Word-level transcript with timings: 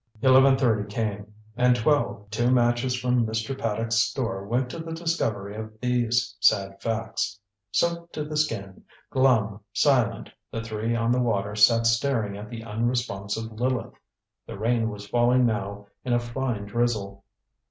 Eleven 0.23 0.57
thirty 0.57 0.91
came. 0.91 1.31
And 1.55 1.75
twelve. 1.75 2.27
Two 2.31 2.49
matches 2.49 2.95
from 2.99 3.23
Mr. 3.23 3.55
Paddock's 3.55 3.97
store 3.97 4.47
went 4.47 4.71
to 4.71 4.79
the 4.79 4.93
discovery 4.93 5.55
of 5.55 5.79
these 5.79 6.35
sad 6.39 6.81
facts. 6.81 7.39
Soaked 7.71 8.11
to 8.13 8.23
the 8.25 8.35
skin, 8.35 8.83
glum, 9.11 9.59
silent, 9.73 10.31
the 10.49 10.63
three 10.63 10.95
on 10.95 11.11
the 11.11 11.21
waters 11.21 11.63
sat 11.67 11.85
staring 11.85 12.35
at 12.35 12.49
the 12.49 12.63
unresponsive 12.63 13.51
Lileth. 13.51 13.93
The 14.47 14.57
rain 14.57 14.89
was 14.89 15.07
falling 15.07 15.45
now 15.45 15.85
in 16.03 16.13
a 16.13 16.19
fine 16.19 16.65
drizzle. 16.65 17.23